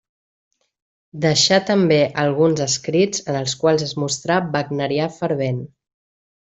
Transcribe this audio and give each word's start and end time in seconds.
Deixà 1.25 1.59
també 1.67 1.99
alguns 2.23 2.63
escrits 2.67 3.23
en 3.29 3.39
els 3.43 3.57
quals 3.63 3.87
es 3.91 3.97
mostrà 4.07 4.41
wagnerià 4.59 5.11
fervent. 5.23 5.65